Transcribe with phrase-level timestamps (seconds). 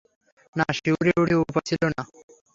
[0.55, 2.03] না শিউরে উঠে উপায় ছিল না।